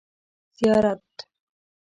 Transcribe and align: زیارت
زیارت 0.57 1.15